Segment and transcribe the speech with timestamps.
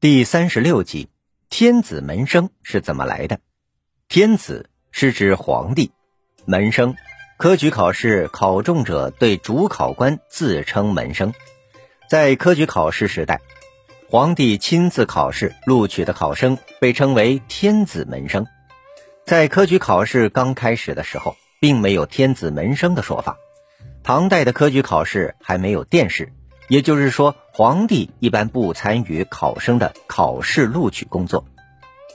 [0.00, 1.08] 第三十六集，
[1.50, 3.40] 天子门生是怎么来的？
[4.06, 5.90] 天子是指皇帝，
[6.44, 6.94] 门生，
[7.36, 11.32] 科举考试考中者对主考官自称门生。
[12.08, 13.40] 在科举考试时代，
[14.08, 18.46] 皇帝亲自考试录取的考生被称为天子门生。
[19.26, 23.36] 在科举考试刚开始的时候，并没有天子门生的说法。
[24.04, 26.32] 唐代的科举考试还没有殿试。
[26.68, 31.44] 也就是说，皇帝一般不参与考生的考试录取工作，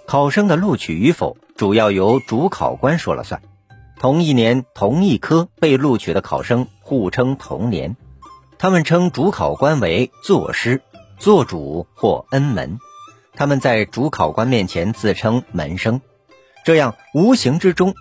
[0.06, 3.42] 考生的录取与否主要由主考官说了算。
[4.00, 7.96] 同一年同一科被录取的考生互称同年，
[8.60, 10.82] 他们称主考官为作师、
[11.18, 12.78] 作主或恩门，
[13.34, 16.02] 他们在主考官面前自称门生，
[16.64, 17.96] 这样无形之中，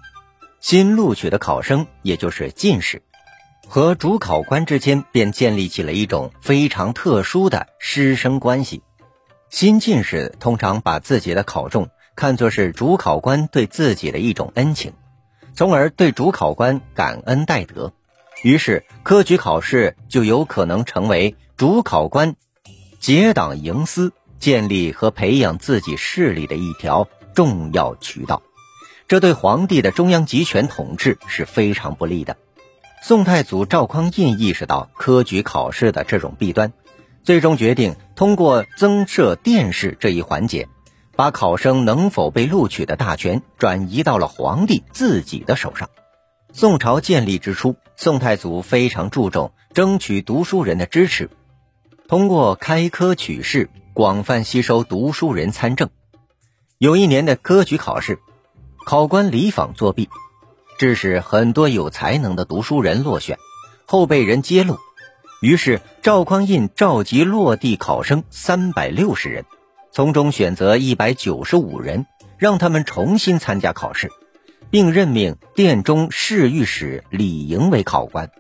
[0.61, 3.03] 新录取的考生也就是进士。
[3.73, 8.83] 和主考官之间便建立起了一种非常特殊的师生关系。
[9.49, 14.93] 新进士通常把自己的考中看作是主考官对自己的一种恩情，
[15.55, 17.95] 从而对主考官感恩戴德。
[18.43, 22.37] 于是，科举考试就有可能成为主考官
[23.01, 28.43] 结党营私、建立和培养自己势力的一条重要渠道。
[29.09, 32.37] 这对皇帝的中央集权统治是非常不利的。
[33.05, 36.73] 宋太祖赵匡胤意识到科举考试的这种弊端，
[37.25, 40.69] 最终决定通过增设殿试这一环节，
[41.17, 45.91] 把考生能否被录取的大权转移到了皇帝自己的手上。
[46.53, 51.29] 宋朝建立之初，宋太祖非常注重争取读书人的支持，
[52.07, 55.91] 通过开科取士，广泛吸收读书人参政。
[56.79, 58.21] 有一年的科举考试，
[58.87, 60.09] 考官李昉作弊。
[60.79, 63.39] 致使很多有才能的读书人落选，
[63.87, 64.79] 后被人揭露，
[65.41, 69.45] 于是赵匡胤召集落地考生三百六十人，
[69.93, 72.07] 从中选择一百九十五人，
[72.39, 74.11] 让他们重新参加考试，
[74.71, 78.31] 并任命殿中侍御史李莹为考官，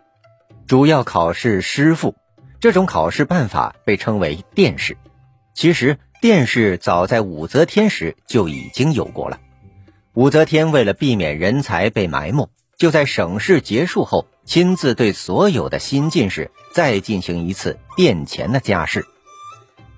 [0.66, 2.14] 主要考试师傅。
[2.60, 4.96] 这种考试办法被称为殿试。
[5.52, 9.40] 其实殿试早在武则天时就已经有过了。
[10.14, 12.46] 武则天为了避免人才被埋没，
[12.76, 19.06] 就在省试结束后，亲自对所有的新进士再进行一次殿前的加试，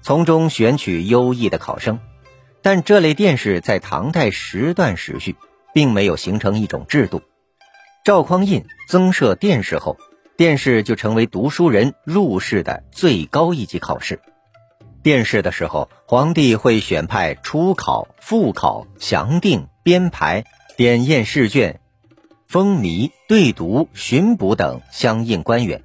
[0.03, 1.99] 从中选取优异的考生。
[2.63, 5.35] 但这类殿试在唐代时断时续，
[5.75, 7.21] 并没有形成一种制度。
[8.05, 9.99] 赵匡胤增设殿试后，
[10.37, 14.21] 殿试就成为读书人入仕的最高一级考试。
[15.05, 19.69] 殿试的时候，皇帝会选派初考、复考、详定。
[19.85, 20.47] 编排、
[20.79, 21.79] 点验试卷、
[22.49, 25.83] 封谜、对读、巡捕等相应官员，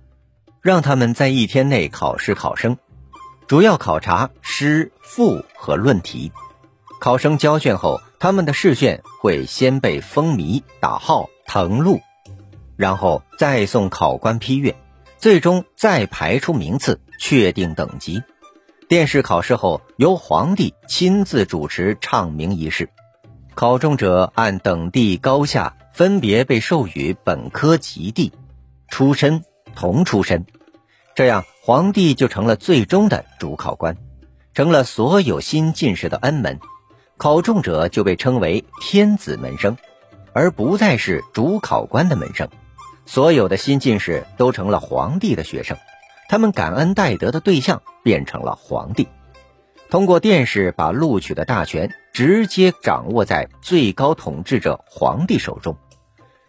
[0.61, 2.77] 让他们在一天内考试考生，
[3.45, 6.31] 主要考察诗、赋和论题。
[7.01, 11.99] 考生交卷后，他们的试卷会先被封谜、打号、誊录，
[12.77, 14.73] 然后再送考官批阅，
[15.17, 18.23] 最终再排出名次，确定等级。
[18.89, 22.89] 殿试考试后，由皇帝亲自主持唱名仪式。
[23.53, 28.33] 考中者按等第高下分别被授予本科及第，
[28.87, 29.43] 出身
[29.75, 30.43] 同出身，
[31.13, 33.95] 这样皇帝就成了最终的主考官，
[34.55, 36.59] 成了所有新进士的恩门。
[37.15, 39.77] 考中者就被称为天子门生，
[40.33, 42.49] 而不再是主考官的门生。
[43.05, 45.77] 所有的新进士都成了皇帝的学生，
[46.29, 49.07] 他们感恩戴德的对象变成了皇帝。
[49.89, 55.75] 通过殿试把录取的大权直接掌握在最高统治者皇帝手中，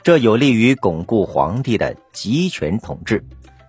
[0.03, 3.25] 这有利于巩固皇帝的集权统治。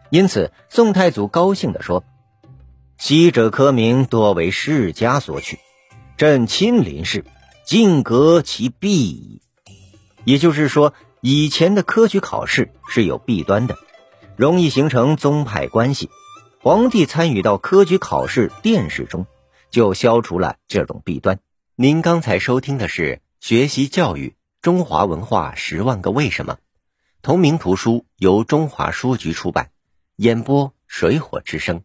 [0.10, 2.04] 因此，宋太祖高兴地说
[3.00, 5.58] ：“昔者科名多为世家所取，
[6.18, 7.24] 朕亲临事，
[7.64, 9.42] 尽革其弊矣。”
[10.26, 13.78] 也就是说，以前的科举考试是有弊端的，
[14.42, 16.10] 容易形成宗派关系。
[16.60, 19.28] 皇帝参与到科举考试殿试中。
[19.70, 21.40] 就消除了这种弊端。
[21.76, 26.56] 您刚才收听的是《学习教育中华文化十万个为什么》，
[27.22, 29.70] 同名图书由中华书局出版，
[30.16, 31.84] 演播水火之声。